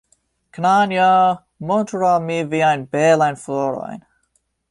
Knanjo! 0.57 1.09
Montru 1.71 2.01
al 2.13 2.25
mi 2.31 2.39
viajn 2.55 2.87
belajn 2.97 3.37
florojn! 3.45 4.05